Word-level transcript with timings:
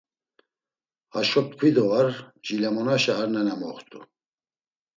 Haşo 1.13 1.41
p̌t̆ǩvi 1.47 1.69
do 1.75 1.83
var, 1.91 2.07
jilemonaşa 2.45 3.13
ar 3.21 3.27
nena 3.33 3.55
moxt̆u. 3.61 3.99